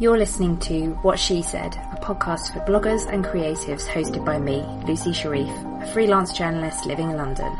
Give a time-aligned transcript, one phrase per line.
[0.00, 4.62] You're listening to What She Said, a podcast for bloggers and creatives hosted by me,
[4.86, 5.50] Lucy Sharif,
[5.82, 7.52] a freelance journalist living in London.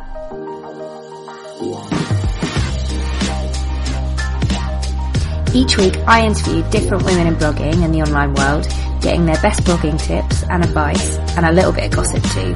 [5.55, 8.67] Each week I interview different women in blogging and the online world,
[9.03, 12.55] getting their best blogging tips and advice, and a little bit of gossip too.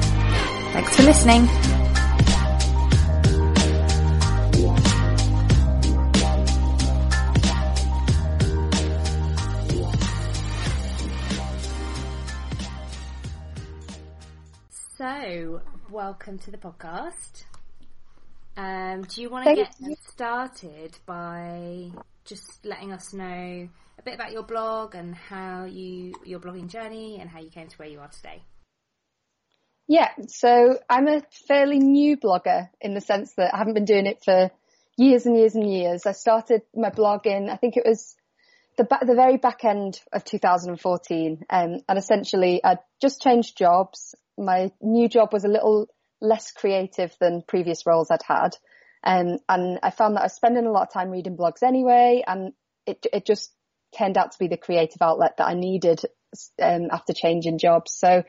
[0.71, 1.47] Thanks for listening.
[15.95, 17.45] Welcome to the podcast.
[18.57, 19.95] Um, do you want to get you.
[20.09, 21.89] started by
[22.25, 27.19] just letting us know a bit about your blog and how you your blogging journey
[27.21, 28.41] and how you came to where you are today?
[29.87, 34.05] Yeah, so I'm a fairly new blogger in the sense that I haven't been doing
[34.05, 34.51] it for
[34.97, 36.05] years and years and years.
[36.05, 38.17] I started my blog in, I think it was
[38.77, 44.13] the ba- the very back end of 2014, um, and essentially I'd just changed jobs.
[44.37, 45.87] My new job was a little
[46.21, 48.55] less creative than previous roles I'd had,
[49.03, 52.23] um, and I found that I was spending a lot of time reading blogs anyway,
[52.25, 52.53] and
[52.85, 53.51] it it just
[53.97, 56.01] turned out to be the creative outlet that I needed
[56.61, 57.93] um, after changing jobs.
[57.93, 58.23] So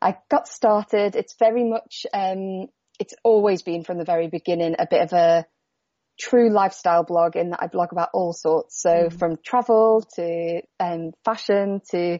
[0.00, 1.16] I got started.
[1.16, 2.66] It's very much, um,
[3.00, 5.46] it's always been from the very beginning a bit of a
[6.18, 8.80] true lifestyle blog in that I blog about all sorts.
[8.80, 12.18] So from travel to um, fashion to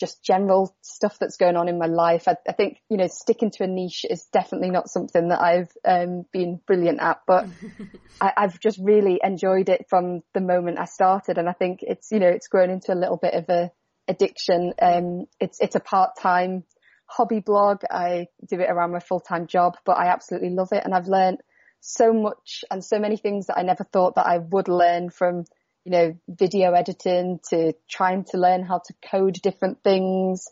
[0.00, 2.26] just general stuff that's going on in my life.
[2.26, 5.70] I, I think, you know, sticking to a niche is definitely not something that I've
[5.84, 7.46] um, been brilliant at, but
[8.20, 11.36] I, I've just really enjoyed it from the moment I started.
[11.36, 13.70] And I think it's, you know, it's grown into a little bit of a
[14.08, 14.72] addiction.
[14.80, 16.64] Um, it's, it's a part-time
[17.06, 17.82] hobby blog.
[17.90, 20.84] I do it around my full-time job, but I absolutely love it.
[20.84, 21.38] And I've learned
[21.80, 25.44] so much and so many things that I never thought that I would learn from,
[25.84, 30.46] you know, video editing to trying to learn how to code different things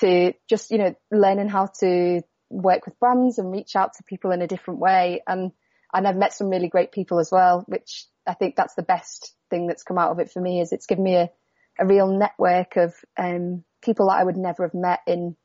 [0.00, 4.30] to just, you know, learning how to work with brands and reach out to people
[4.30, 5.22] in a different way.
[5.26, 5.52] And,
[5.92, 9.34] and I've met some really great people as well, which I think that's the best
[9.50, 11.30] thing that's come out of it for me is it's given me a,
[11.78, 15.36] a real network of, um, people that I would never have met in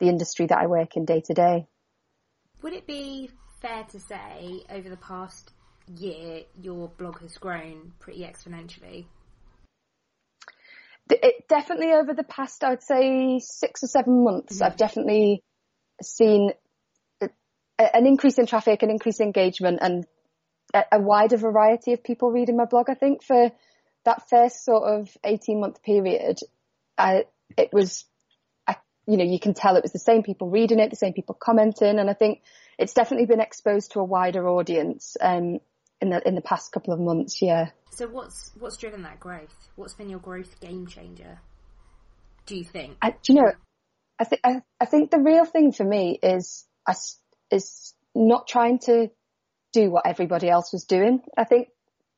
[0.00, 1.66] the industry that I work in day to day.
[2.62, 3.30] Would it be
[3.60, 5.52] fair to say over the past
[5.96, 9.06] year your blog has grown pretty exponentially?
[11.10, 15.42] It definitely over the past, I would say six or seven months, I've definitely
[16.02, 16.52] seen
[17.78, 20.06] an increase in traffic, an increase in engagement and
[20.74, 22.90] a, a wider variety of people reading my blog.
[22.90, 23.50] I think for
[24.04, 26.38] that first sort of 18 month period,
[26.96, 27.24] I,
[27.56, 28.04] it was,
[28.66, 28.76] I,
[29.06, 31.36] you know, you can tell it was the same people reading it, the same people
[31.40, 31.98] commenting.
[31.98, 32.42] And I think
[32.78, 35.60] it's definitely been exposed to a wider audience, um,
[36.00, 37.42] in the, in the past couple of months.
[37.42, 37.70] Yeah.
[37.90, 39.54] So what's what's driven that growth?
[39.76, 41.40] What's been your growth game changer?
[42.46, 42.96] Do you think?
[43.02, 43.52] I, do you know,
[44.18, 46.94] I think I, I think the real thing for me is I
[47.50, 49.10] is not trying to
[49.72, 51.20] do what everybody else was doing.
[51.36, 51.68] I think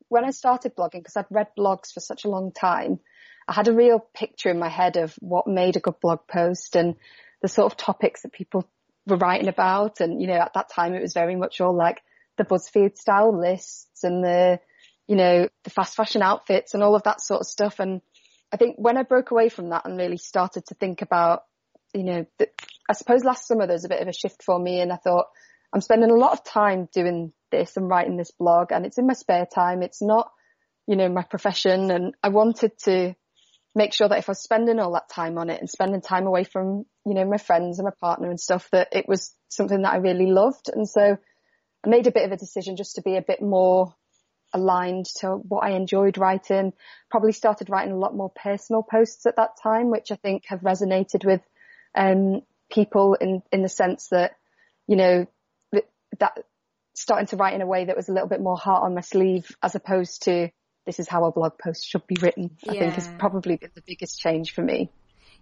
[0.08, 3.00] when I started blogging, because I'd read blogs for such a long time,
[3.48, 6.76] I had a real picture in my head of what made a good blog post
[6.76, 6.96] and
[7.42, 8.68] the sort of topics that people
[9.06, 10.00] were writing about.
[10.00, 12.02] And, you know, at that time it was very much all like
[12.40, 14.58] the BuzzFeed style lists and the,
[15.06, 17.78] you know, the fast fashion outfits and all of that sort of stuff.
[17.80, 18.00] And
[18.50, 21.42] I think when I broke away from that and really started to think about,
[21.92, 22.48] you know, the,
[22.88, 24.96] I suppose last summer there was a bit of a shift for me and I
[24.96, 25.26] thought
[25.70, 29.06] I'm spending a lot of time doing this and writing this blog and it's in
[29.06, 29.82] my spare time.
[29.82, 30.30] It's not,
[30.86, 33.14] you know, my profession and I wanted to
[33.74, 36.26] make sure that if I was spending all that time on it and spending time
[36.26, 39.82] away from, you know, my friends and my partner and stuff, that it was something
[39.82, 40.70] that I really loved.
[40.72, 41.18] And so
[41.84, 43.94] I made a bit of a decision just to be a bit more
[44.52, 46.72] aligned to what I enjoyed writing.
[47.10, 50.60] Probably started writing a lot more personal posts at that time, which I think have
[50.60, 51.40] resonated with
[51.94, 54.32] um, people in in the sense that
[54.86, 55.26] you know
[55.72, 56.38] that, that
[56.94, 59.00] starting to write in a way that was a little bit more heart on my
[59.00, 60.50] sleeve, as opposed to
[60.86, 62.56] this is how a blog post should be written.
[62.68, 63.18] I think is Yeah.
[63.18, 64.90] probably been the biggest change for me.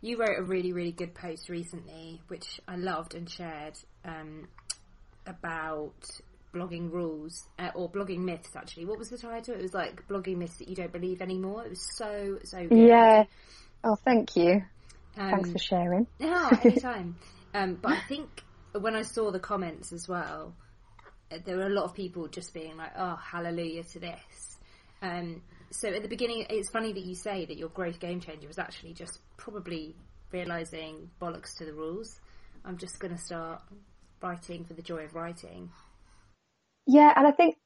[0.01, 4.49] You wrote a really, really good post recently, which I loved and shared um,
[5.27, 6.05] about
[6.55, 8.55] blogging rules uh, or blogging myths.
[8.57, 9.55] Actually, what was the title?
[9.55, 11.65] It was like blogging myths that you don't believe anymore.
[11.65, 12.89] It was so so good.
[12.89, 13.25] Yeah.
[13.85, 14.63] Oh, thank you.
[15.17, 16.07] Um, Thanks for sharing.
[16.21, 17.17] No, anytime.
[17.55, 18.43] um, but I think
[18.73, 20.55] when I saw the comments as well,
[21.45, 24.59] there were a lot of people just being like, "Oh, hallelujah to this."
[25.03, 28.49] Um, so at the beginning, it's funny that you say that your growth game changer
[28.49, 29.95] was actually just probably
[30.33, 32.21] realizing bollocks to the rules.
[32.65, 33.63] I'm just going to start
[34.23, 35.71] writing for the joy of writing.
[36.91, 37.57] Yeah, and I think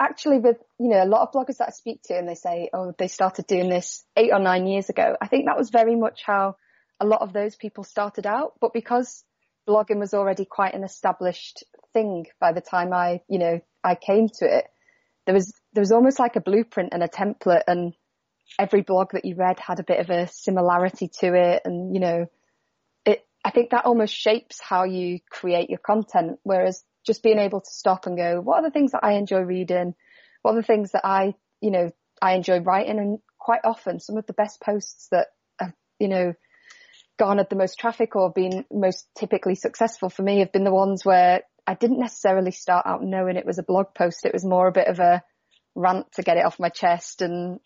[0.00, 2.70] actually with, you know, a lot of bloggers that I speak to and they say,
[2.72, 5.16] oh, they started doing this eight or nine years ago.
[5.20, 6.56] I think that was very much how
[6.98, 8.54] a lot of those people started out.
[8.58, 9.22] But because
[9.68, 11.62] blogging was already quite an established
[11.92, 14.64] thing by the time I, you know, I came to it,
[15.26, 17.92] there was, there was almost like a blueprint and a template and
[18.58, 21.62] every blog that you read had a bit of a similarity to it.
[21.66, 22.26] And, you know,
[23.04, 26.38] it, I think that almost shapes how you create your content.
[26.44, 29.40] Whereas just being able to stop and go, what are the things that I enjoy
[29.40, 29.94] reading?
[30.42, 31.90] What are the things that I, you know,
[32.22, 33.00] I enjoy writing?
[33.00, 35.26] And quite often some of the best posts that
[35.58, 36.34] have, you know,
[37.18, 41.04] garnered the most traffic or been most typically successful for me have been the ones
[41.04, 44.24] where I didn't necessarily start out knowing it was a blog post.
[44.24, 45.24] It was more a bit of a
[45.74, 47.58] rant to get it off my chest and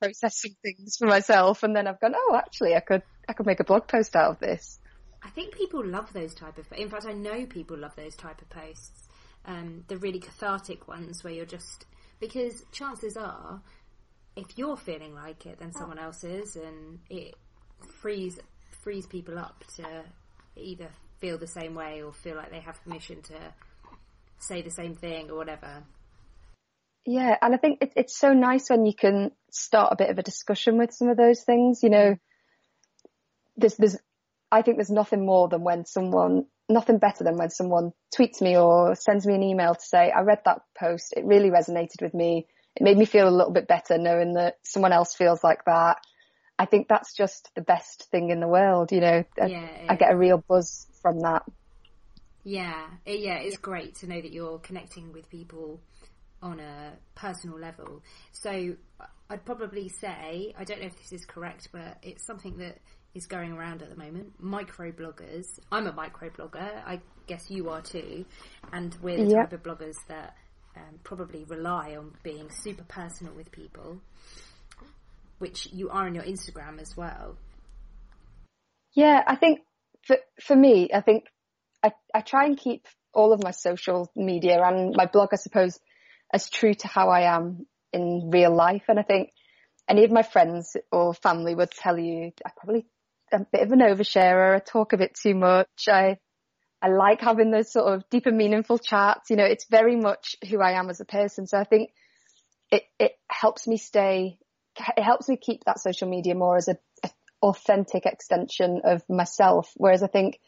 [0.00, 1.64] processing things for myself.
[1.64, 4.30] And then I've gone, oh, actually, I could, I could make a blog post out
[4.30, 4.78] of this.
[5.24, 6.66] I think people love those type of.
[6.76, 9.08] In fact, I know people love those type of posts.
[9.46, 11.86] Um, the really cathartic ones where you're just
[12.20, 13.60] because chances are,
[14.36, 17.34] if you're feeling like it, then someone else is, and it
[18.00, 18.38] frees
[18.82, 20.04] frees people up to
[20.56, 20.88] either
[21.18, 23.34] feel the same way or feel like they have permission to
[24.38, 25.82] say the same thing or whatever.
[27.06, 30.18] Yeah, and I think it, it's so nice when you can start a bit of
[30.18, 31.82] a discussion with some of those things.
[31.82, 32.16] You know,
[33.56, 33.96] there's there's
[34.54, 38.56] I think there's nothing more than when someone, nothing better than when someone tweets me
[38.56, 41.12] or sends me an email to say, I read that post.
[41.16, 42.46] It really resonated with me.
[42.76, 45.96] It made me feel a little bit better knowing that someone else feels like that.
[46.56, 48.92] I think that's just the best thing in the world.
[48.92, 51.42] You know, I, yeah, I get a real buzz from that.
[52.44, 55.80] Yeah, yeah, it's great to know that you're connecting with people
[56.40, 58.04] on a personal level.
[58.30, 58.76] So
[59.28, 62.78] I'd probably say, I don't know if this is correct, but it's something that
[63.14, 64.32] is going around at the moment.
[64.38, 65.46] Micro bloggers.
[65.70, 66.82] I'm a micro blogger.
[66.86, 68.24] I guess you are too.
[68.72, 69.50] And we're the yep.
[69.50, 70.36] type of bloggers that
[70.76, 74.00] um, probably rely on being super personal with people,
[75.38, 77.36] which you are on your Instagram as well.
[78.94, 79.60] Yeah, I think
[80.06, 81.24] for for me, I think
[81.82, 85.78] I I try and keep all of my social media and my blog, I suppose,
[86.32, 88.82] as true to how I am in real life.
[88.88, 89.30] And I think
[89.88, 92.86] any of my friends or family would tell you I probably
[93.32, 94.56] a bit of an oversharer.
[94.56, 95.88] I talk a bit too much.
[95.88, 96.18] I,
[96.80, 99.30] I like having those sort of deeper, meaningful chats.
[99.30, 101.46] You know, it's very much who I am as a person.
[101.46, 101.90] So I think
[102.70, 104.38] it, it helps me stay,
[104.96, 107.10] it helps me keep that social media more as a, a
[107.42, 109.70] authentic extension of myself.
[109.76, 110.38] Whereas I think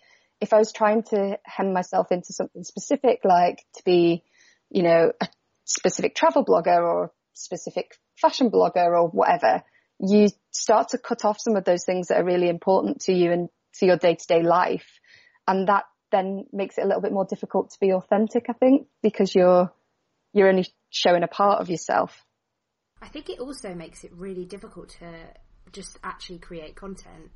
[0.40, 4.22] if I was trying to hem myself into something specific, like to be,
[4.70, 5.28] you know, a
[5.64, 9.62] specific travel blogger or specific fashion blogger or whatever,
[10.00, 13.32] you start to cut off some of those things that are really important to you
[13.32, 13.48] and
[13.78, 14.86] to your day to day life.
[15.46, 18.86] And that then makes it a little bit more difficult to be authentic, I think,
[19.02, 19.72] because you're,
[20.32, 22.24] you're only showing a part of yourself.
[23.02, 25.12] I think it also makes it really difficult to
[25.72, 27.30] just actually create content.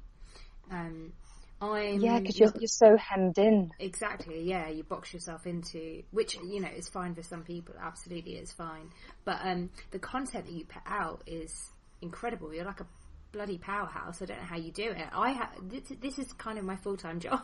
[0.71, 1.13] Um,
[1.61, 3.71] I'm yeah, because you're, you're so hemmed in.
[3.79, 4.43] Exactly.
[4.43, 7.75] Yeah, you box yourself into which you know is fine for some people.
[7.79, 8.91] Absolutely, it's fine.
[9.27, 11.71] But um, the content that you put out is
[12.03, 12.55] incredible.
[12.55, 12.87] You're like a
[13.33, 14.23] bloody powerhouse.
[14.23, 15.07] I don't know how you do it.
[15.13, 17.41] I ha- this, this is kind of my full time job,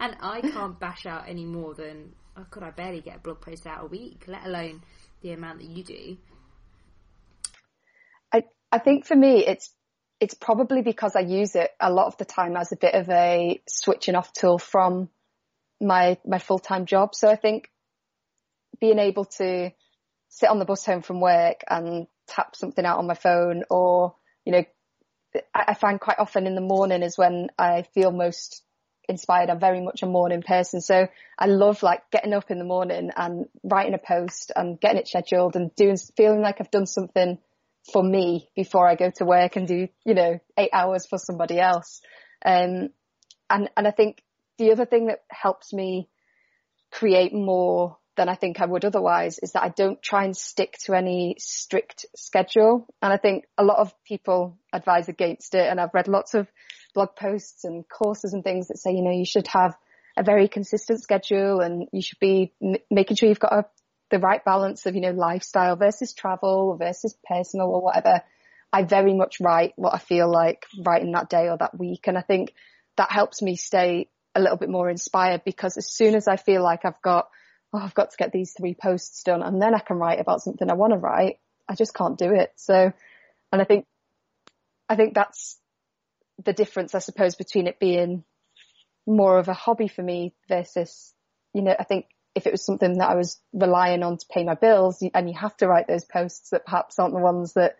[0.00, 3.40] and I can't bash out any more than oh god, I barely get a blog
[3.40, 4.82] post out a week, let alone
[5.22, 6.16] the amount that you do.
[8.32, 9.72] I I think for me, it's
[10.20, 13.08] it's probably because I use it a lot of the time as a bit of
[13.10, 15.08] a switching off tool from
[15.80, 17.14] my my full time job.
[17.14, 17.70] So I think
[18.80, 19.70] being able to
[20.28, 24.14] sit on the bus home from work and tap something out on my phone or,
[24.44, 24.64] you know,
[25.54, 28.62] I, find quite often in the morning is when I feel most
[29.08, 29.50] inspired.
[29.50, 30.80] I'm very much a morning person.
[30.80, 34.98] So I love like getting up in the morning and writing a post and getting
[34.98, 37.38] it scheduled and doing, feeling like I've done something
[37.92, 41.60] for me before I go to work and do, you know, eight hours for somebody
[41.60, 42.00] else.
[42.44, 42.90] Um,
[43.48, 44.22] and, and I think
[44.58, 46.08] the other thing that helps me
[46.90, 50.76] create more than I think I would otherwise is that I don't try and stick
[50.84, 52.86] to any strict schedule.
[53.02, 55.66] And I think a lot of people advise against it.
[55.68, 56.48] And I've read lots of
[56.94, 59.76] blog posts and courses and things that say, you know, you should have
[60.16, 63.64] a very consistent schedule and you should be m- making sure you've got a,
[64.10, 68.22] the right balance of, you know, lifestyle versus travel versus personal or whatever.
[68.72, 72.08] I very much write what I feel like writing that day or that week.
[72.08, 72.54] And I think
[72.96, 76.62] that helps me stay a little bit more inspired because as soon as I feel
[76.62, 77.28] like I've got
[77.76, 80.42] oh, I've got to get these three posts done and then I can write about
[80.42, 81.38] something I want to write.
[81.68, 82.52] I just can't do it.
[82.56, 82.92] So,
[83.52, 83.86] and I think,
[84.88, 85.58] I think that's
[86.44, 88.24] the difference, I suppose, between it being
[89.06, 91.12] more of a hobby for me versus,
[91.52, 94.44] you know, I think if it was something that I was relying on to pay
[94.44, 97.76] my bills and you have to write those posts that perhaps aren't the ones that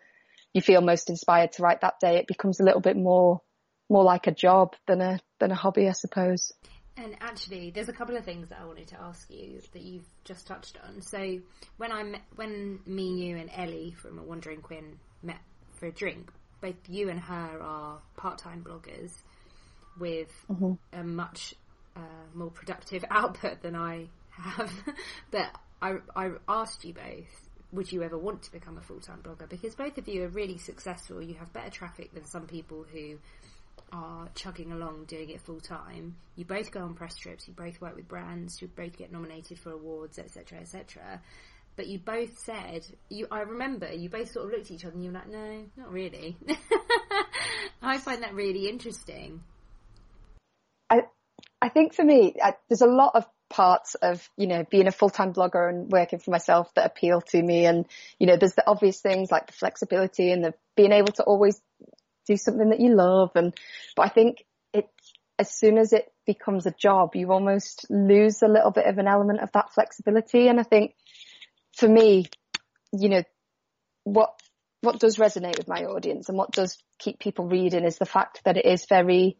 [0.53, 3.41] you feel most inspired to write that day, it becomes a little bit more,
[3.89, 6.51] more like a job than a, than a hobby, I suppose.
[6.97, 10.07] And actually, there's a couple of things that I wanted to ask you that you've
[10.23, 11.01] just touched on.
[11.01, 11.39] So
[11.77, 15.39] when I met, when me, you, and Ellie from a Wandering Quinn met
[15.79, 19.11] for a drink, both you and her are part-time bloggers
[19.99, 20.73] with mm-hmm.
[20.91, 21.53] a much
[21.95, 21.99] uh,
[22.33, 24.71] more productive output than I have.
[25.29, 25.51] but
[25.81, 29.47] I, I asked you both, would you ever want to become a full-time blogger?
[29.47, 31.21] Because both of you are really successful.
[31.21, 33.17] You have better traffic than some people who
[33.91, 36.15] are chugging along doing it full time.
[36.35, 37.47] You both go on press trips.
[37.47, 38.61] You both work with brands.
[38.61, 41.21] You both get nominated for awards, etc., etc.
[41.75, 43.27] But you both said you.
[43.31, 45.65] I remember you both sort of looked at each other and you were like, "No,
[45.77, 46.35] not really."
[47.81, 49.41] I find that really interesting.
[50.89, 51.03] I
[51.61, 54.91] I think for me, I, there's a lot of parts of you know being a
[54.91, 57.85] full-time blogger and working for myself that appeal to me and
[58.19, 61.61] you know there's the obvious things like the flexibility and the being able to always
[62.27, 63.31] do something that you love.
[63.35, 63.53] And,
[63.95, 64.43] but I think
[64.73, 64.87] it,
[65.39, 69.07] as soon as it becomes a job, you almost lose a little bit of an
[69.07, 70.47] element of that flexibility.
[70.47, 70.93] And I think
[71.75, 72.27] for me,
[72.91, 73.23] you know,
[74.03, 74.31] what,
[74.81, 78.41] what does resonate with my audience and what does keep people reading is the fact
[78.45, 79.37] that it is very,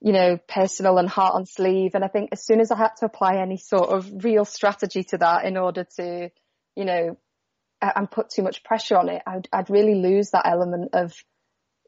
[0.00, 1.92] you know, personal and heart on sleeve.
[1.94, 5.04] And I think as soon as I had to apply any sort of real strategy
[5.04, 6.30] to that in order to,
[6.76, 7.18] you know,
[7.82, 11.12] and put too much pressure on it, I'd, I'd really lose that element of,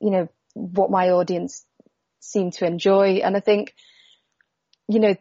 [0.01, 1.67] you know, what my audience
[2.21, 3.21] seem to enjoy.
[3.23, 3.75] And I think,
[4.89, 5.15] you know,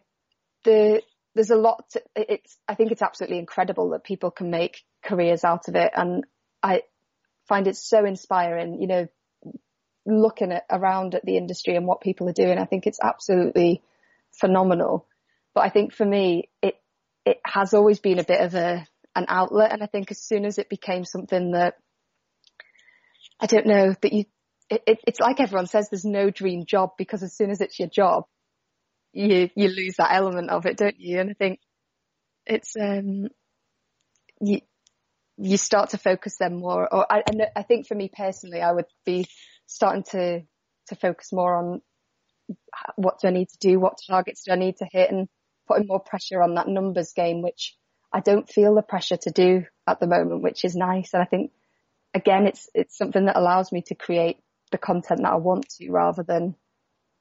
[0.63, 1.01] the,
[1.35, 5.43] there's a lot, to, it's, I think it's absolutely incredible that people can make careers
[5.43, 5.91] out of it.
[5.93, 6.23] And
[6.63, 6.83] I
[7.49, 9.07] find it so inspiring, you know,
[10.05, 12.57] looking at around at the industry and what people are doing.
[12.57, 13.81] I think it's absolutely
[14.39, 15.05] phenomenal.
[15.53, 16.75] But I think for me, it,
[17.25, 19.73] it has always been a bit of a, an outlet.
[19.73, 21.75] And I think as soon as it became something that
[23.37, 24.25] I don't know that you
[24.69, 27.79] it, it, it's like everyone says there's no dream job because as soon as it's
[27.79, 28.25] your job,
[29.13, 31.19] you, you lose that element of it, don't you?
[31.19, 31.59] And I think
[32.45, 33.27] it's, um,
[34.41, 34.61] you,
[35.37, 37.23] you start to focus them more, or I,
[37.55, 39.27] I think for me personally, I would be
[39.67, 40.41] starting to,
[40.87, 41.81] to focus more on
[42.95, 43.79] what do I need to do?
[43.79, 45.27] What targets do I need to hit and
[45.67, 47.75] putting more pressure on that numbers game, which
[48.11, 51.13] I don't feel the pressure to do at the moment, which is nice.
[51.13, 51.51] And I think
[52.13, 54.37] again, it's, it's something that allows me to create
[54.75, 56.55] the content that I want to rather than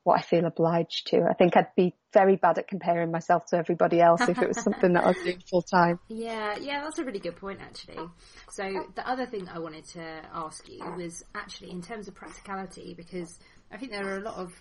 [0.03, 1.23] what I feel obliged to.
[1.23, 4.61] I think I'd be very bad at comparing myself to everybody else if it was
[4.61, 5.99] something that I was doing full time.
[6.09, 8.05] Yeah, yeah, that's a really good point actually.
[8.51, 12.95] So the other thing I wanted to ask you was actually in terms of practicality
[12.95, 13.39] because
[13.73, 14.53] I think there are a lot of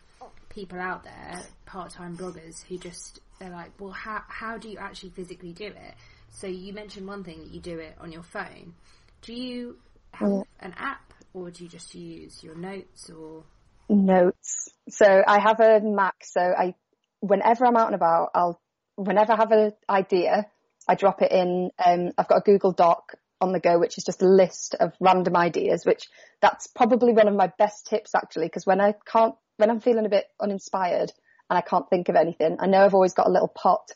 [0.50, 5.10] people out there, part-time bloggers who just, they're like, well, how, how do you actually
[5.10, 5.96] physically do it?
[6.30, 8.76] So you mentioned one thing that you do it on your phone.
[9.24, 9.78] Do you
[10.14, 13.44] have an app or do you just use your notes or?
[13.90, 14.70] Notes.
[14.90, 16.76] So I have a Mac, so I,
[17.20, 18.62] whenever I'm out and about, I'll,
[18.96, 20.46] whenever I have an idea,
[20.88, 24.04] I drop it in, um, I've got a Google Doc on the go, which is
[24.04, 26.08] just a list of random ideas, which
[26.42, 30.06] that's probably one of my best tips actually, because when I can't, when I'm feeling
[30.06, 31.12] a bit uninspired
[31.50, 33.92] and I can't think of anything, I know I've always got a little pot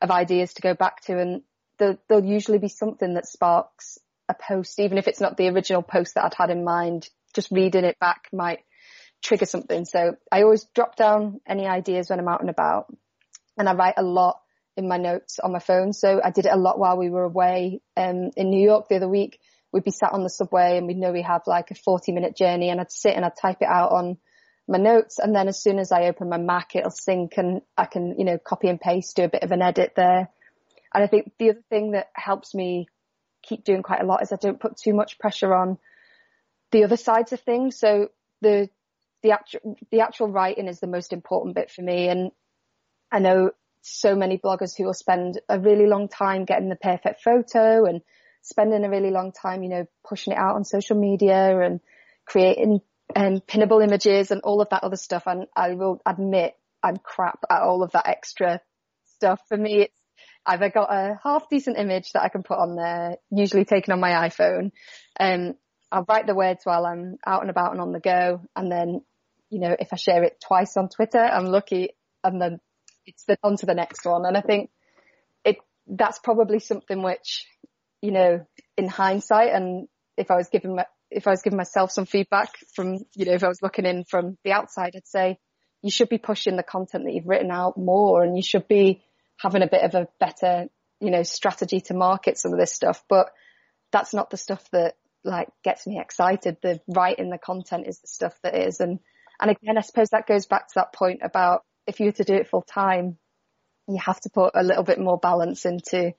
[0.00, 1.42] of ideas to go back to and
[1.78, 3.98] there'll, there'll usually be something that sparks
[4.28, 7.50] a post, even if it's not the original post that I'd had in mind, just
[7.50, 8.60] reading it back might
[9.22, 9.84] trigger something.
[9.84, 12.92] So I always drop down any ideas when I'm out and about
[13.56, 14.40] and I write a lot
[14.76, 15.92] in my notes on my phone.
[15.92, 18.96] So I did it a lot while we were away um, in New York the
[18.96, 19.40] other week.
[19.72, 22.36] We'd be sat on the subway and we'd know we have like a 40 minute
[22.36, 24.18] journey and I'd sit and I'd type it out on
[24.68, 25.18] my notes.
[25.18, 28.24] And then as soon as I open my Mac, it'll sync and I can, you
[28.24, 30.28] know, copy and paste, do a bit of an edit there.
[30.94, 32.86] And I think the other thing that helps me
[33.48, 35.78] keep doing quite a lot is I don't put too much pressure on
[36.70, 37.78] the other sides of things.
[37.78, 38.68] So the
[39.22, 42.30] the actual the actual writing is the most important bit for me, and
[43.10, 43.50] I know
[43.80, 48.02] so many bloggers who will spend a really long time getting the perfect photo and
[48.42, 51.80] spending a really long time, you know, pushing it out on social media and
[52.26, 52.80] creating
[53.16, 55.24] um, pinnable images and all of that other stuff.
[55.26, 58.60] And I will admit I'm crap at all of that extra
[59.16, 59.40] stuff.
[59.48, 59.97] For me, it's
[60.48, 64.00] I've got a half decent image that I can put on there, usually taken on
[64.00, 64.72] my iPhone.
[65.20, 65.54] Um,
[65.92, 68.40] I'll write the words while I'm out and about and on the go.
[68.56, 69.02] And then,
[69.50, 71.90] you know, if I share it twice on Twitter, I'm lucky.
[72.24, 72.60] And then
[73.04, 74.24] it's the, on to the next one.
[74.24, 74.70] And I think
[75.44, 77.46] it, that's probably something which,
[78.00, 78.46] you know,
[78.78, 79.86] in hindsight and
[80.16, 83.34] if I was giving my, if I was giving myself some feedback from, you know,
[83.34, 85.38] if I was looking in from the outside, I'd say
[85.82, 89.04] you should be pushing the content that you've written out more and you should be
[89.38, 90.68] having a bit of a better
[91.00, 93.30] you know, strategy to market some of this stuff, but
[93.92, 96.56] that's not the stuff that like gets me excited.
[96.62, 98.80] The writing the content is the stuff that is.
[98.80, 98.98] And,
[99.40, 102.24] and again, I suppose that goes back to that point about if you were to
[102.24, 103.16] do it full time,
[103.86, 106.12] you have to put a little bit more balance into,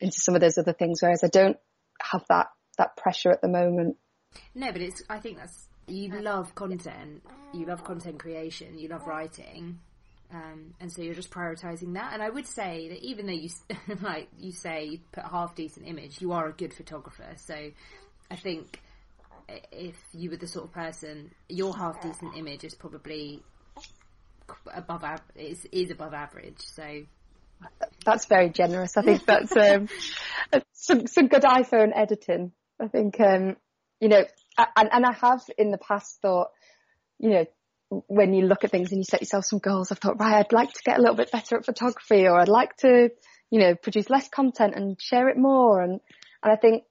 [0.00, 1.00] into some of those other things.
[1.02, 1.56] Whereas I don't
[2.00, 2.48] have that,
[2.78, 3.96] that pressure at the moment.
[4.54, 7.22] No, but it's, I think that's, you love content,
[7.54, 9.78] you love content creation, you love writing.
[10.32, 12.12] Um, and so you're just prioritizing that.
[12.12, 13.48] And I would say that even though you,
[14.02, 17.34] like you say, you put a half decent image, you are a good photographer.
[17.36, 17.70] So
[18.30, 18.80] I think
[19.72, 23.42] if you were the sort of person, your half decent image is probably
[24.72, 25.04] above
[25.34, 26.60] is is above average.
[26.60, 27.02] So
[28.04, 28.96] that's very generous.
[28.96, 29.88] I think that's um,
[30.72, 32.52] some some good iPhone editing.
[32.80, 33.56] I think um,
[34.00, 34.24] you know,
[34.58, 36.48] and, and I have in the past thought,
[37.18, 37.46] you know,
[37.88, 40.52] when you look at things and you set yourself some goals, I've thought, right, I'd
[40.52, 43.10] like to get a little bit better at photography, or I'd like to,
[43.50, 45.80] you know, produce less content and share it more.
[45.82, 46.00] And
[46.42, 46.84] and I think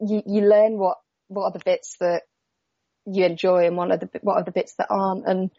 [0.00, 0.98] you, you learn what,
[1.28, 2.22] what are the bits that
[3.06, 5.26] you enjoy and what are the, what are the bits that aren't.
[5.26, 5.50] And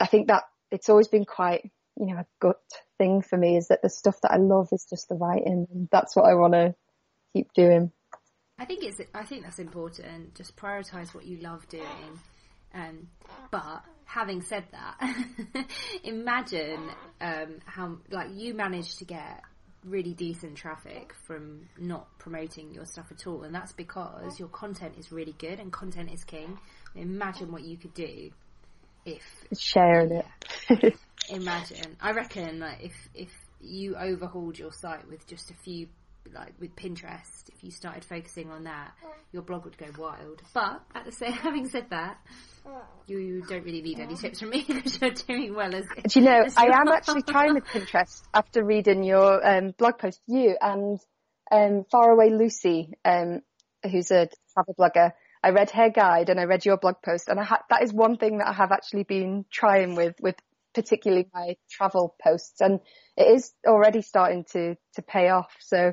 [0.00, 2.60] I think that it's always been quite, you know, a gut
[2.98, 5.88] thing for me is that the stuff that I love is just the writing and
[5.90, 6.74] that's what I want to
[7.34, 7.92] keep doing.
[8.58, 10.34] I think it's, I think that's important.
[10.34, 12.20] Just prioritize what you love doing.
[12.74, 13.08] Um,
[13.50, 15.66] but having said that,
[16.04, 19.42] imagine um, how like you managed to get
[19.84, 24.94] really decent traffic from not promoting your stuff at all, and that's because your content
[24.98, 26.58] is really good and content is king.
[26.94, 28.30] Imagine what you could do
[29.04, 29.22] if
[29.58, 30.22] sharing yeah.
[30.70, 30.94] it.
[31.30, 31.96] imagine.
[32.00, 35.88] I reckon like if if you overhauled your site with just a few
[36.34, 38.92] like with Pinterest, if you started focusing on that,
[39.32, 40.42] your blog would go wild.
[40.54, 42.18] But at the same, having said that,
[43.06, 45.84] you don't really need any tips from me because you're doing well as.
[46.08, 50.20] Do you know, I am actually trying with Pinterest after reading your um, blog post,
[50.26, 50.98] you and
[51.50, 53.40] um, Faraway Lucy, um,
[53.82, 55.12] who's a travel blogger.
[55.44, 58.16] I read her guide and I read your blog post, and ha- that is one
[58.16, 60.36] thing that I have actually been trying with with
[60.74, 62.80] particularly my travel posts, and
[63.16, 65.50] it is already starting to to pay off.
[65.60, 65.92] So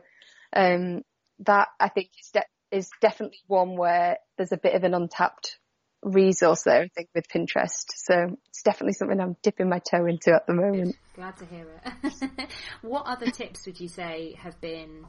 [0.56, 1.02] um,
[1.40, 5.58] that I think is de- is definitely one where there's a bit of an untapped
[6.04, 7.86] resource there, I think, with Pinterest.
[7.96, 10.96] So it's definitely something I'm dipping my toe into at the moment.
[11.16, 12.50] Glad to hear it.
[12.82, 15.06] what other tips would you say have been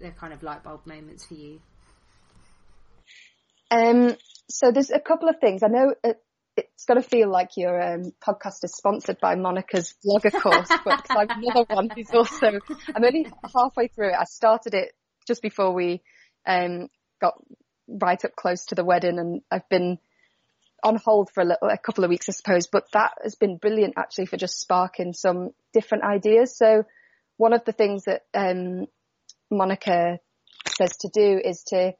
[0.00, 1.60] the kind of light bulb moments for you?
[3.70, 4.16] Um,
[4.48, 5.62] so there's a couple of things.
[5.62, 5.94] I know
[6.74, 11.06] it's got to feel like your um, podcast is sponsored by Monica's blogger course, but
[11.10, 12.58] I'm another one who's also,
[12.94, 14.16] I'm only halfway through it.
[14.18, 14.92] I started it
[15.26, 16.02] just before we
[16.46, 16.88] um,
[17.20, 17.34] got
[17.88, 19.98] right up close to the wedding and I've been
[20.82, 23.58] on hold for a little, a couple of weeks, I suppose, but that has been
[23.58, 26.56] brilliant actually for just sparking some different ideas.
[26.56, 26.84] So
[27.36, 28.86] one of the things that, um,
[29.50, 30.18] Monica
[30.76, 31.92] says to do is to,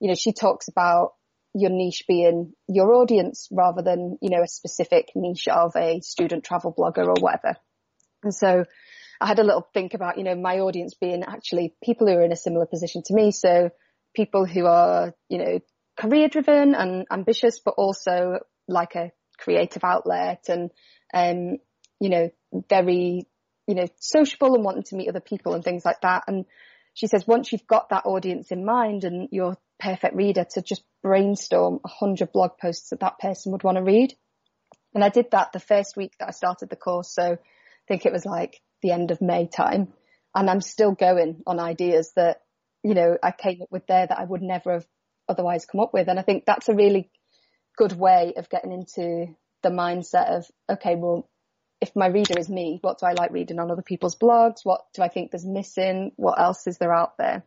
[0.00, 1.12] you know, she talks about
[1.54, 6.44] your niche being your audience rather than, you know, a specific niche of a student
[6.44, 7.56] travel blogger or whatever.
[8.22, 8.64] And so
[9.20, 12.24] I had a little think about, you know, my audience being actually people who are
[12.24, 13.30] in a similar position to me.
[13.30, 13.70] So
[14.14, 15.60] people who are, you know,
[15.96, 20.70] career driven and ambitious, but also like a creative outlet and,
[21.12, 21.58] um,
[22.00, 22.30] you know,
[22.68, 23.26] very,
[23.66, 26.24] you know, sociable and wanting to meet other people and things like that.
[26.28, 26.44] And
[26.94, 30.82] she says, once you've got that audience in mind and your perfect reader to just
[31.02, 34.14] brainstorm a hundred blog posts that that person would want to read.
[34.94, 37.14] And I did that the first week that I started the course.
[37.14, 37.38] So I
[37.86, 39.92] think it was like the end of May time
[40.34, 42.42] and I'm still going on ideas that,
[42.82, 44.86] you know, I came up with there that I would never have
[45.28, 46.08] otherwise come up with.
[46.08, 47.10] And I think that's a really
[47.76, 51.28] good way of getting into the mindset of, okay, well,
[51.80, 54.64] if my reader is me, what do I like reading on other people's blogs?
[54.64, 56.12] What do I think there's missing?
[56.16, 57.44] What else is there out there?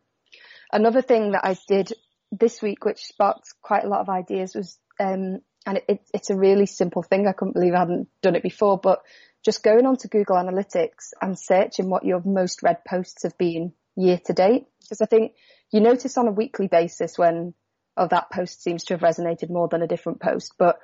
[0.72, 1.92] Another thing that I did
[2.32, 6.30] this week, which sparked quite a lot of ideas was, um, and it, it, it's
[6.30, 7.28] a really simple thing.
[7.28, 9.02] I couldn't believe I hadn't done it before, but
[9.44, 14.20] just going onto Google Analytics and searching what your most read posts have been year
[14.26, 14.66] to date.
[14.82, 15.34] Because I think
[15.72, 17.54] you notice on a weekly basis when
[17.98, 20.54] oh, that post seems to have resonated more than a different post.
[20.58, 20.78] But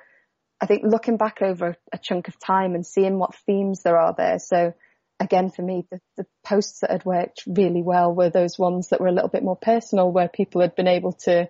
[0.60, 4.14] I think looking back over a chunk of time and seeing what themes there are
[4.16, 4.38] there.
[4.38, 4.74] So
[5.20, 9.00] again, for me, the, the posts that had worked really well were those ones that
[9.00, 11.48] were a little bit more personal where people had been able to,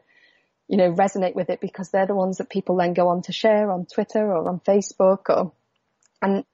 [0.69, 3.33] you know, resonate with it because they're the ones that people then go on to
[3.33, 5.53] share on Twitter or on Facebook or,
[6.23, 6.45] and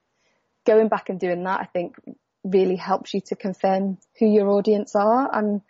[0.65, 1.95] going back and doing that, I think
[2.43, 5.61] really helps you to confirm who your audience are and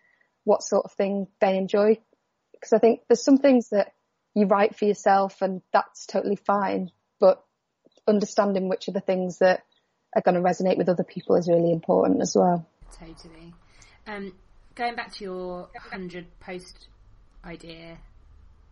[0.44, 1.98] what sort of thing they enjoy.
[2.54, 3.94] Because I think there's some things that
[4.34, 7.44] you write for yourself and that's totally fine, but
[8.08, 9.64] understanding which are the things that
[10.16, 12.66] are going to resonate with other people is really important as well.
[12.98, 13.54] Totally.
[14.08, 14.34] Um,
[14.76, 16.88] going back to your hundred post
[17.44, 17.98] idea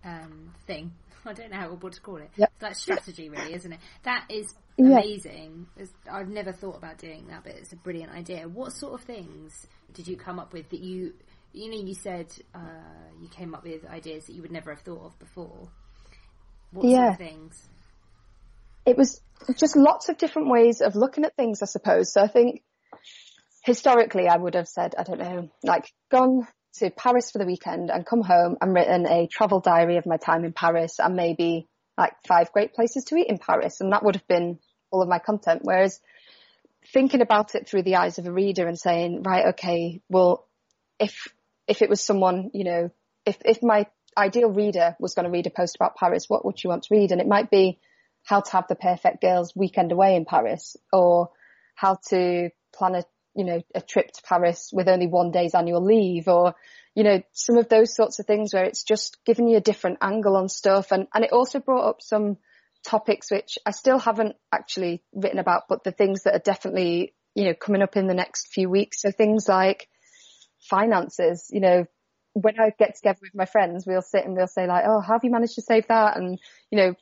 [0.03, 0.91] um, thing.
[1.25, 2.29] I don't know how what to call it.
[2.36, 2.51] Yep.
[2.56, 3.79] It's like strategy, really, isn't it?
[4.03, 5.67] That is amazing.
[5.77, 8.47] It's, I've never thought about doing that, but it's a brilliant idea.
[8.47, 11.13] What sort of things did you come up with that you,
[11.53, 12.60] you know, you said uh,
[13.21, 15.69] you came up with ideas that you would never have thought of before?
[16.71, 17.12] What sort Yeah.
[17.12, 17.69] of things?
[18.86, 19.21] it was
[19.58, 22.13] just lots of different ways of looking at things, I suppose.
[22.13, 22.63] So I think
[23.63, 27.89] historically I would have said, I don't know, like gone to Paris for the weekend
[27.91, 31.67] and come home and written a travel diary of my time in Paris and maybe
[31.97, 33.79] like five great places to eat in Paris.
[33.79, 34.60] And that would have been
[34.91, 35.62] all of my content.
[35.63, 35.99] Whereas
[36.91, 40.47] thinking about it through the eyes of a reader and saying, right, okay, well,
[40.99, 41.27] if,
[41.67, 42.91] if it was someone, you know,
[43.25, 43.86] if, if my
[44.17, 46.95] ideal reader was going to read a post about Paris, what would you want to
[46.95, 47.12] read?
[47.12, 47.79] And it might be
[48.23, 51.29] how to have the perfect girls weekend away in Paris or
[51.75, 53.03] how to plan a,
[53.36, 56.55] you know, a trip to Paris with only one day's annual leave or,
[56.95, 59.97] you know, some of those sorts of things where it's just giving you a different
[60.01, 60.91] angle on stuff.
[60.91, 62.38] And, and it also brought up some
[62.86, 67.45] topics which I still haven't actually written about, but the things that are definitely, you
[67.45, 69.01] know, coming up in the next few weeks.
[69.01, 69.89] So things like
[70.69, 71.86] finances, you know,
[72.33, 75.13] when I get together with my friends, we'll sit and we'll say like, oh, how
[75.13, 76.17] have you managed to save that?
[76.17, 76.39] And,
[76.71, 76.95] you know,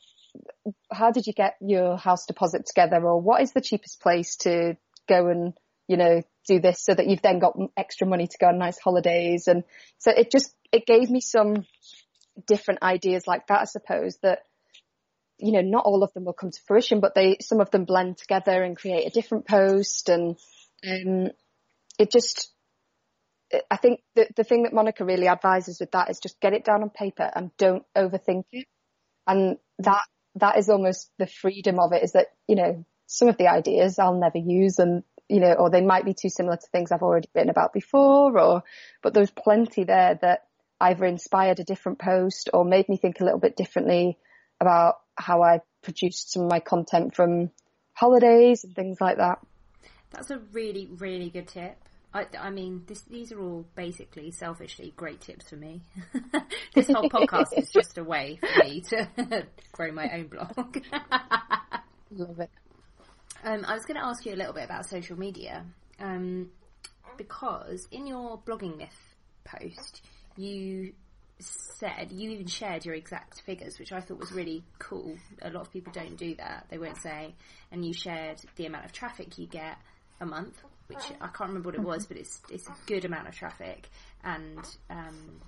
[0.91, 4.77] how did you get your house deposit together or what is the cheapest place to
[5.07, 5.53] go and,
[5.87, 8.79] you know, do this so that you've then got extra money to go on nice
[8.79, 9.47] holidays.
[9.47, 9.63] And
[9.97, 11.65] so it just, it gave me some
[12.47, 14.39] different ideas like that, I suppose that,
[15.37, 17.85] you know, not all of them will come to fruition, but they, some of them
[17.85, 20.09] blend together and create a different post.
[20.09, 20.37] And,
[20.87, 21.31] um,
[21.99, 22.51] it just,
[23.69, 26.63] I think the, the thing that Monica really advises with that is just get it
[26.63, 28.67] down on paper and don't overthink it.
[29.27, 30.03] And that,
[30.35, 33.99] that is almost the freedom of it is that, you know, some of the ideas
[33.99, 37.01] I'll never use and, you know, or they might be too similar to things I've
[37.01, 38.63] already written about before or,
[39.01, 40.45] but there's plenty there that
[40.79, 44.17] either inspired a different post or made me think a little bit differently
[44.59, 47.51] about how I produced some of my content from
[47.93, 49.39] holidays and things like that.
[50.11, 51.77] That's a really, really good tip.
[52.13, 55.81] I, I mean, this, these are all basically selfishly great tips for me.
[56.73, 60.77] this whole podcast is just a way for me to grow my own blog.
[62.11, 62.49] Love it.
[63.43, 65.65] Um, I was going to ask you a little bit about social media
[65.99, 66.49] um,
[67.17, 70.01] because in your blogging myth post,
[70.35, 70.93] you
[71.39, 75.15] said you even shared your exact figures, which I thought was really cool.
[75.41, 77.35] A lot of people don't do that; they won't say.
[77.71, 79.77] And you shared the amount of traffic you get
[80.19, 80.61] a month,
[80.95, 83.89] which I can't remember what it was, but it's it's a good amount of traffic,
[84.23, 85.39] and um,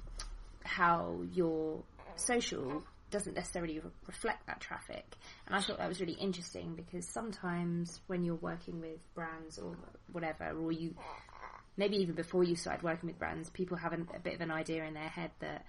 [0.64, 1.84] how your
[2.16, 5.06] social doesn't necessarily re- reflect that traffic.
[5.46, 9.76] And I thought that was really interesting because sometimes when you're working with brands or
[10.12, 10.96] whatever, or you
[11.78, 14.52] maybe even before you started working with brands, people have an, a bit of an
[14.52, 15.66] idea in their head that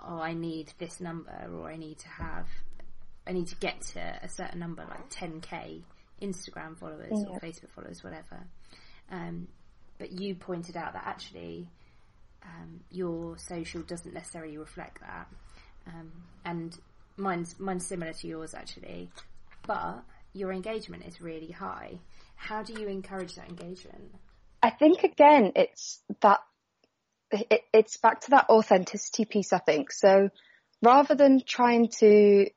[0.00, 2.46] oh, I need this number or I need to have,
[3.26, 5.82] I need to get to a certain number like 10k
[6.22, 8.46] Instagram followers or Facebook followers, whatever.
[9.10, 9.48] Um,
[9.98, 11.68] but you pointed out that actually
[12.44, 15.28] um, your social doesn't necessarily reflect that,
[15.86, 16.12] um,
[16.44, 16.76] and
[17.16, 19.10] mine's mine's similar to yours actually,
[19.66, 21.98] but your engagement is really high.
[22.36, 24.14] How do you encourage that engagement?
[24.62, 26.40] I think again, it's that
[27.30, 29.52] it, it's back to that authenticity piece.
[29.52, 30.30] I think so.
[30.82, 32.48] Rather than trying to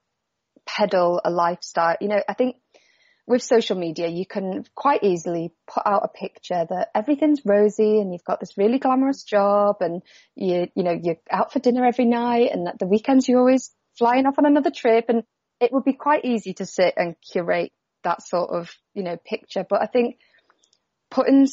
[0.66, 2.58] peddle a lifestyle, you know, I think
[3.28, 8.12] with social media, you can quite easily put out a picture that everything's rosy and
[8.12, 10.02] you've got this really glamorous job and
[10.36, 13.72] you, you know, you're out for dinner every night and at the weekends you're always
[13.98, 15.24] flying off on another trip and
[15.60, 17.72] it would be quite easy to sit and curate
[18.04, 19.66] that sort of, you know, picture.
[19.70, 20.18] But I think
[21.12, 21.48] putting,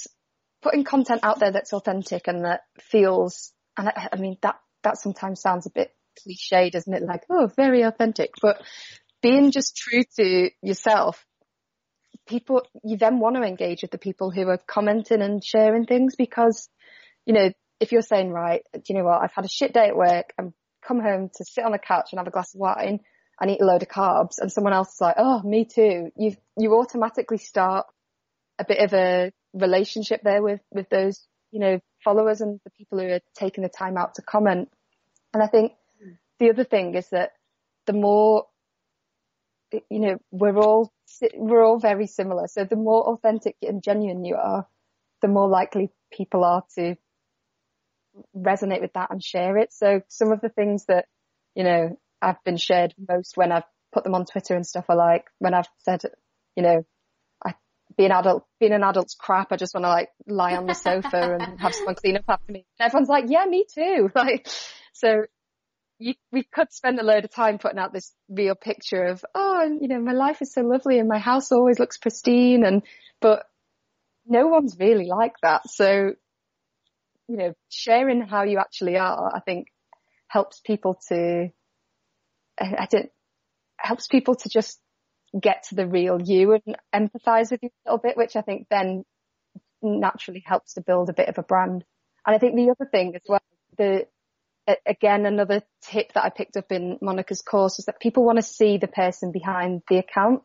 [0.63, 4.99] putting content out there that's authentic and that feels, and I, I mean, that, that
[4.99, 7.03] sometimes sounds a bit cliche, doesn't it?
[7.03, 8.63] Like, oh, very authentic, but
[9.21, 11.25] being just true to yourself
[12.29, 16.15] people you then want to engage with the people who are commenting and sharing things
[16.17, 16.69] because
[17.27, 19.23] you know if you're saying right do you know what?
[19.23, 20.33] I've had a shit day at work.
[20.39, 20.53] And
[20.87, 23.01] come home to sit on the couch and have a glass of wine
[23.41, 26.11] and eat a load of carbs and someone else is like oh me too.
[26.17, 27.87] You you automatically start
[28.59, 32.99] a bit of a relationship there with with those you know followers and the people
[32.99, 34.71] who are taking the time out to comment.
[35.35, 36.13] And I think hmm.
[36.39, 37.33] the other thing is that
[37.87, 38.47] the more
[39.73, 40.93] you know, we're all,
[41.35, 42.47] we're all very similar.
[42.49, 44.67] So the more authentic and genuine you are,
[45.23, 46.97] the more likely people are to
[48.37, 49.73] resonate with that and share it.
[49.73, 51.07] So some of the things that,
[51.55, 54.97] you know, I've been shared most when I've put them on Twitter and stuff are
[54.97, 56.03] like when I've said,
[56.57, 56.85] you know,
[57.45, 57.55] I
[57.97, 59.53] being adult, being an adult's crap.
[59.53, 62.53] I just want to like lie on the sofa and have someone clean up after
[62.53, 62.67] me.
[62.79, 64.11] And everyone's like, yeah, me too.
[64.15, 64.49] Like,
[64.93, 65.25] so
[65.99, 69.79] you, we could spend a load of time putting out this real picture of, oh,
[69.81, 72.83] you know, my life is so lovely and my house always looks pristine and,
[73.21, 73.45] but
[74.27, 75.69] no one's really like that.
[75.69, 76.13] So,
[77.27, 79.67] you know, sharing how you actually are, I think
[80.29, 81.49] helps people to,
[82.61, 83.11] I don't,
[83.77, 84.79] helps people to just
[85.39, 88.67] get to the real you and empathize with you a little bit, which I think
[88.71, 89.05] then
[89.83, 91.85] naturally helps to build a bit of a brand.
[92.27, 93.41] And I think the other thing as well,
[93.77, 94.07] the,
[94.87, 98.43] again, another tip that I picked up in Monica's course is that people want to
[98.43, 100.43] see the person behind the account.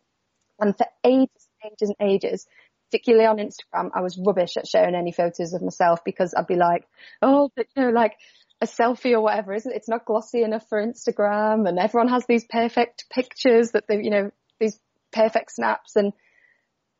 [0.59, 2.47] And for ages, and ages and ages,
[2.91, 6.55] particularly on Instagram, I was rubbish at sharing any photos of myself because I'd be
[6.55, 6.86] like,
[7.21, 8.13] oh, but, you know, like
[8.62, 9.75] a selfie or whatever, isn't it?
[9.75, 14.09] it's not glossy enough for Instagram and everyone has these perfect pictures that they, you
[14.09, 14.79] know, these
[15.12, 15.95] perfect snaps.
[15.95, 16.13] And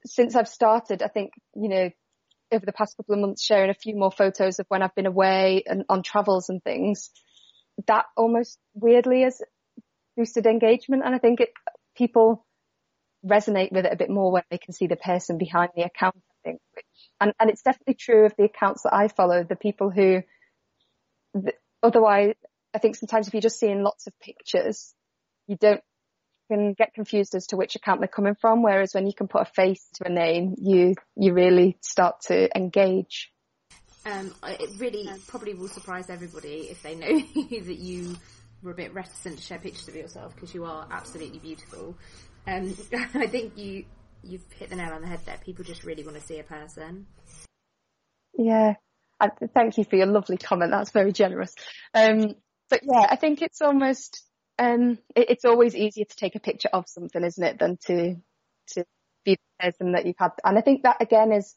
[0.06, 1.90] since I've started, I think, you know,
[2.54, 5.06] over the past couple of months sharing a few more photos of when I've been
[5.06, 7.10] away and on travels and things,
[7.88, 9.42] that almost weirdly has
[10.16, 11.04] boosted engagement.
[11.06, 11.50] And I think it,
[11.96, 12.46] people
[13.26, 16.16] resonate with it a bit more when they can see the person behind the account,
[16.16, 16.62] I think.
[17.20, 20.22] And, and it's definitely true of the accounts that I follow, the people who,
[21.34, 22.36] the, otherwise,
[22.74, 24.94] I think sometimes if you're just seeing lots of pictures,
[25.48, 25.82] you don't
[26.50, 28.64] can get confused as to which account they're coming from.
[28.64, 32.56] Whereas when you can put a face to a name, you you really start to
[32.56, 33.32] engage.
[34.06, 37.08] Um, it really probably will surprise everybody if they know
[37.66, 38.18] that you
[38.62, 41.96] were a bit reticent to share pictures of yourself because you are absolutely beautiful.
[42.48, 42.76] Um,
[43.14, 43.86] I think you
[44.24, 45.38] you've hit the nail on the head there.
[45.44, 47.08] People just really want to see a person.
[48.38, 48.76] Yeah,
[49.20, 50.72] I, thank you for your lovely comment.
[50.72, 51.54] That's very generous.
[51.94, 52.36] Um,
[52.70, 54.24] but yeah, I think it's almost
[54.60, 58.16] um, it, it's always easier to take a picture of something, isn't it, than to
[58.76, 58.86] to
[59.26, 60.32] be the person that you've had.
[60.44, 61.56] And I think that again is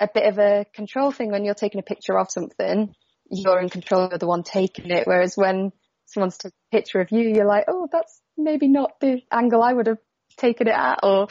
[0.00, 2.94] a bit of a control thing when you're taking a picture of something.
[3.30, 5.72] You're in control of the one taking it, whereas when
[6.06, 9.72] someone's taking a picture of you, you're like, oh, that's maybe not the angle I
[9.72, 9.98] would have
[10.36, 11.28] taken it at, or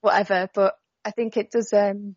[0.00, 0.48] whatever.
[0.54, 1.72] But I think it does.
[1.72, 2.14] Um,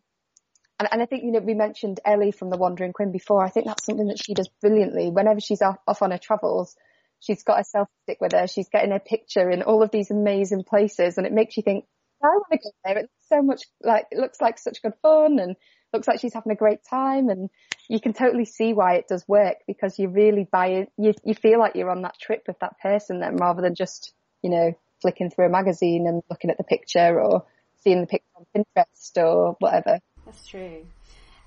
[0.78, 3.44] and, and I think, you know, we mentioned Ellie from The Wandering Quinn before.
[3.44, 5.10] I think that's something that she does brilliantly.
[5.10, 6.76] Whenever she's off, off on her travels,
[7.20, 8.46] She's got a selfie stick with her.
[8.46, 11.84] She's getting a picture in all of these amazing places and it makes you think,
[12.22, 12.98] I want to go there.
[12.98, 15.56] It looks so much like, it looks like such good fun and
[15.92, 17.50] looks like she's having a great time and
[17.88, 20.92] you can totally see why it does work because you really buy it.
[20.96, 24.12] You, you feel like you're on that trip with that person then rather than just,
[24.42, 27.44] you know, flicking through a magazine and looking at the picture or
[27.82, 30.00] seeing the picture on Pinterest or whatever.
[30.24, 30.86] That's true.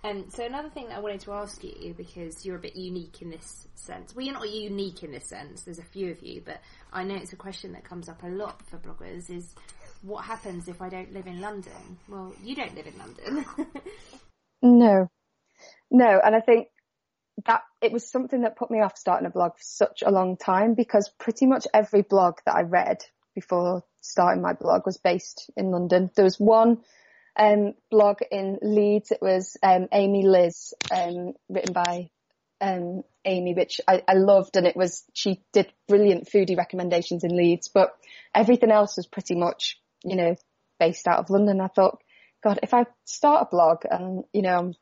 [0.04, 3.22] Um, so another thing that I wanted to ask you, because you're a bit unique
[3.22, 4.16] in this sense.
[4.16, 5.64] Well, you're not unique in this sense.
[5.64, 6.62] There's a few of you, but
[6.94, 9.54] I know it's a question that comes up a lot for bloggers is
[10.02, 11.98] what happens if I don't live in London?
[12.08, 13.46] Well, you don't live in London.
[14.62, 15.10] no.
[15.92, 16.68] No, and I think
[17.46, 20.38] that it was something that put me off starting a blog for such a long
[20.38, 23.00] time because pretty much every blog that I read
[23.36, 26.10] before starting my blog was based in London.
[26.16, 26.80] There was one
[27.40, 29.12] um, blog in Leeds.
[29.12, 32.10] It was um, Amy Liz, um, written by
[32.62, 37.36] um, Amy, which I, I, loved, and it was she did brilliant foodie recommendations in
[37.36, 37.70] Leeds.
[37.74, 37.92] But
[38.36, 40.36] everything else was pretty much, you know,
[40.80, 41.62] based out of London.
[41.62, 42.00] I thought,
[42.44, 44.74] God, if I start a blog and you know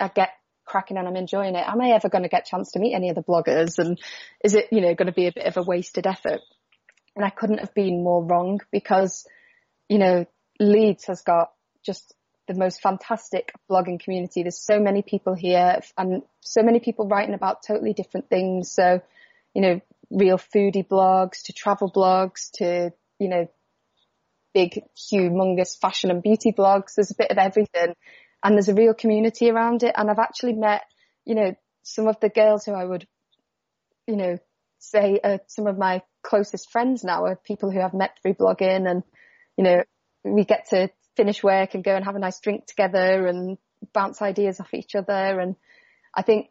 [0.00, 0.30] I get
[0.64, 2.94] cracking and I'm enjoying it, am I ever going to get a chance to meet
[2.94, 3.78] any of the bloggers?
[3.78, 3.98] And
[4.42, 6.40] is it, you know, going to be a bit of a wasted effort?
[7.14, 9.26] And I couldn't have been more wrong because,
[9.88, 10.26] you know,
[10.58, 11.50] Leeds has got
[11.86, 12.14] just
[12.46, 14.42] the most fantastic blogging community.
[14.42, 18.72] There's so many people here and so many people writing about totally different things.
[18.72, 19.00] So,
[19.54, 23.48] you know, real foodie blogs to travel blogs to, you know,
[24.54, 26.94] big, humongous fashion and beauty blogs.
[26.94, 27.94] There's a bit of everything
[28.42, 29.94] and there's a real community around it.
[29.96, 30.82] And I've actually met,
[31.24, 33.06] you know, some of the girls who I would,
[34.06, 34.38] you know,
[34.78, 38.88] say are some of my closest friends now are people who I've met through blogging
[38.88, 39.02] and,
[39.56, 39.82] you know,
[40.24, 43.58] we get to finish work and go and have a nice drink together and
[43.92, 45.40] bounce ideas off each other.
[45.40, 45.56] And
[46.14, 46.50] I think,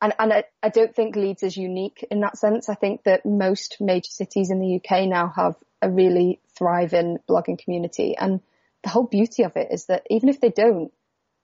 [0.00, 2.68] and, and I, I don't think Leeds is unique in that sense.
[2.68, 7.58] I think that most major cities in the UK now have a really thriving blogging
[7.58, 8.16] community.
[8.16, 8.40] And
[8.82, 10.92] the whole beauty of it is that even if they don't,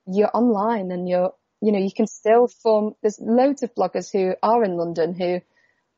[0.06, 4.34] you're online and you're, you know, you can still form, there's loads of bloggers who
[4.42, 5.40] are in London who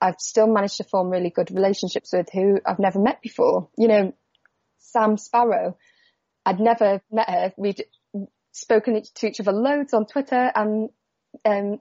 [0.01, 3.69] I've still managed to form really good relationships with who I've never met before.
[3.77, 4.15] You know,
[4.79, 5.77] Sam Sparrow,
[6.47, 7.53] I'd never met her.
[7.57, 7.85] We'd
[8.53, 10.89] spoken to each other loads on Twitter and
[11.45, 11.81] um,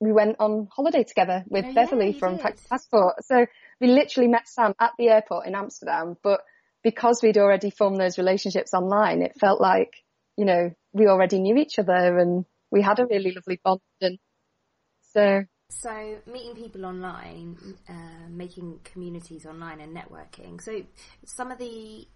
[0.00, 3.24] we went on holiday together with oh, Beverly yeah, from Practice Passport.
[3.24, 3.46] So
[3.80, 6.40] we literally met Sam at the airport in Amsterdam, but
[6.82, 9.92] because we'd already formed those relationships online, it felt like,
[10.36, 13.80] you know, we already knew each other and we had a really lovely bond.
[14.00, 14.18] And
[15.12, 17.56] so, so meeting people online,
[17.88, 20.60] uh, making communities online and networking.
[20.60, 20.82] So
[21.24, 22.08] some of the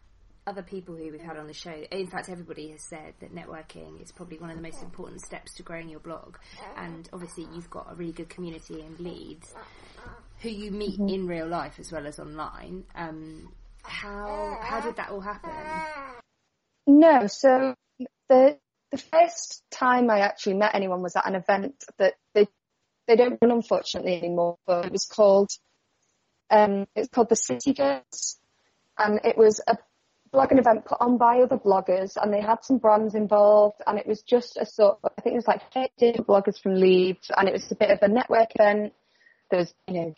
[0.46, 4.02] other people who we've had on the show, in fact, everybody has said that networking
[4.02, 6.36] is probably one of the most important steps to growing your blog.
[6.76, 9.54] And obviously, you've got a really good community in Leeds
[10.40, 11.08] who you meet mm-hmm.
[11.08, 12.84] in real life as well as online.
[12.94, 13.52] Um,
[13.82, 15.50] how how did that all happen?
[16.86, 17.74] No, so
[18.28, 18.58] the
[18.90, 22.46] the first time I actually met anyone was at an event that they
[23.06, 25.50] they don't run unfortunately anymore, but it was called
[26.50, 28.38] um, it's called the City Girls,
[28.98, 29.76] and it was a
[30.34, 34.06] blogging event put on by other bloggers, and they had some brands involved, and it
[34.06, 37.30] was just a sort of I think it was like 30 different bloggers from Leeds,
[37.36, 38.92] and it was a bit of a network event.
[39.50, 40.14] There was you know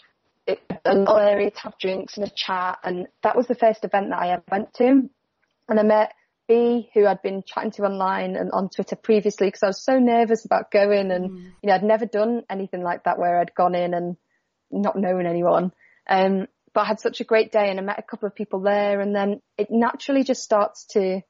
[0.46, 3.84] it, a little area to have drinks and a chat, and that was the first
[3.84, 5.08] event that I ever went to,
[5.68, 6.12] and I met
[6.48, 9.98] B, who I'd been chatting to online and on Twitter previously because I was so
[9.98, 11.44] nervous about going and, mm.
[11.62, 14.16] you know, I'd never done anything like that where I'd gone in and
[14.70, 15.72] not known anyone.
[16.08, 18.60] Um, but I had such a great day and I met a couple of people
[18.60, 21.22] there and then it naturally just starts to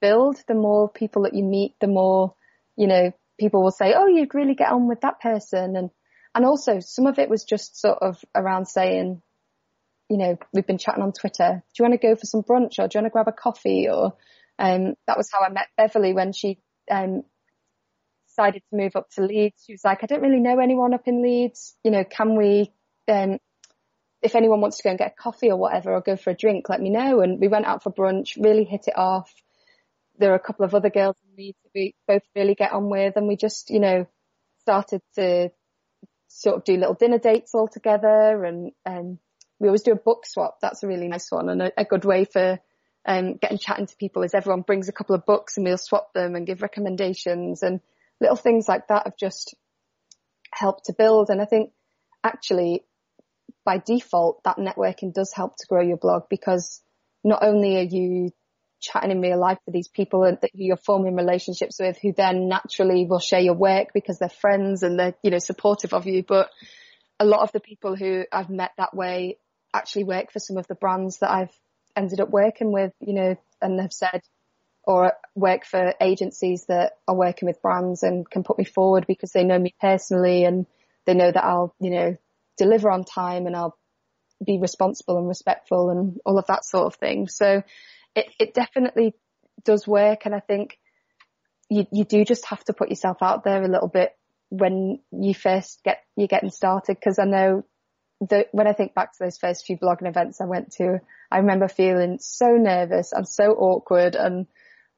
[0.00, 0.36] build.
[0.46, 2.36] The more people that you meet, the more,
[2.76, 5.74] you know, people will say, oh, you'd really get on with that person.
[5.74, 5.90] And,
[6.36, 9.20] and also some of it was just sort of around saying,
[10.08, 11.64] you know, we've been chatting on Twitter.
[11.74, 13.32] Do you want to go for some brunch or do you want to grab a
[13.32, 14.16] coffee or,
[14.60, 17.24] um, that was how I met Beverly when she um,
[18.28, 19.64] decided to move up to Leeds.
[19.66, 21.74] She was like, I don't really know anyone up in Leeds.
[21.82, 22.70] You know, can we,
[23.08, 23.40] um,
[24.22, 26.36] if anyone wants to go and get a coffee or whatever or go for a
[26.36, 27.20] drink, let me know.
[27.20, 29.32] And we went out for brunch, really hit it off.
[30.18, 31.54] There are a couple of other girls we
[32.06, 34.06] both really get on with and we just, you know,
[34.60, 35.50] started to
[36.28, 39.18] sort of do little dinner dates all together and, um,
[39.58, 40.58] we always do a book swap.
[40.60, 42.58] That's a really nice one and a, a good way for
[43.06, 46.12] um, getting chatting to people is everyone brings a couple of books and we'll swap
[46.12, 47.80] them and give recommendations and
[48.20, 49.54] little things like that have just
[50.52, 51.30] helped to build.
[51.30, 51.72] And I think
[52.22, 52.84] actually
[53.64, 56.80] by default, that networking does help to grow your blog because
[57.24, 58.30] not only are you
[58.80, 63.06] chatting in real life with these people that you're forming relationships with who then naturally
[63.06, 66.24] will share your work because they're friends and they're, you know, supportive of you.
[66.26, 66.50] But
[67.20, 69.38] a lot of the people who I've met that way
[69.72, 71.56] actually work for some of the brands that I've
[71.96, 74.22] ended up working with, you know, and have said,
[74.84, 79.30] or work for agencies that are working with brands and can put me forward because
[79.30, 80.66] they know me personally and
[81.06, 82.16] they know that I'll, you know,
[82.56, 83.76] deliver on time and I'll
[84.44, 87.28] be responsible and respectful and all of that sort of thing.
[87.28, 87.62] So
[88.14, 89.14] it, it definitely
[89.64, 90.26] does work.
[90.26, 90.78] And I think
[91.68, 94.10] you, you do just have to put yourself out there a little bit
[94.50, 96.96] when you first get, you're getting started.
[97.02, 97.64] Cause I know
[98.28, 100.98] that when I think back to those first few blogging events I went to,
[101.30, 104.46] I remember feeling so nervous and so awkward and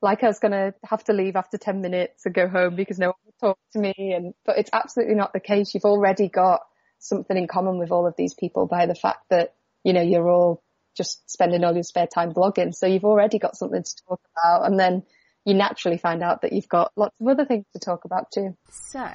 [0.02, 2.98] like I was going to have to leave after 10 minutes and go home because
[2.98, 3.94] no one would talk to me.
[3.96, 5.72] And, but it's absolutely not the case.
[5.72, 6.60] You've already got
[6.98, 10.28] something in common with all of these people by the fact that, you know, you're
[10.28, 10.62] all
[10.96, 12.74] just spending all your spare time blogging.
[12.74, 14.66] So you've already got something to talk about.
[14.66, 15.02] And then
[15.44, 18.56] you naturally find out that you've got lots of other things to talk about too.
[18.90, 19.06] So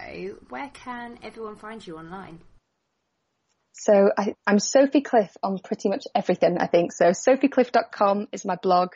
[0.49, 2.39] where can everyone find you online?
[3.73, 6.91] So I, am Sophie Cliff on pretty much everything, I think.
[6.91, 8.89] So sophiecliff.com is my blog,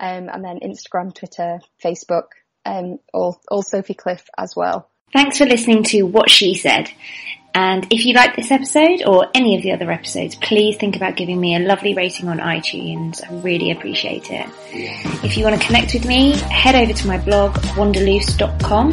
[0.00, 2.24] um, and then Instagram, Twitter, Facebook,
[2.64, 4.90] um, all, all Sophie Cliff as well.
[5.12, 6.90] Thanks for listening to What She Said.
[7.56, 11.14] And if you like this episode or any of the other episodes, please think about
[11.14, 13.22] giving me a lovely rating on iTunes.
[13.24, 14.48] I really appreciate it.
[15.24, 18.90] If you want to connect with me, head over to my blog, wanderloose.com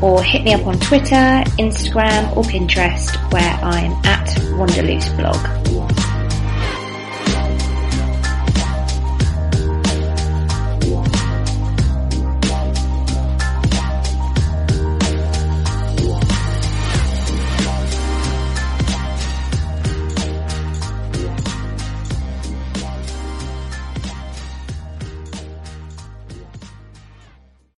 [0.00, 5.83] or hit me up on Twitter, Instagram or Pinterest where I'm at wanderlooseblog.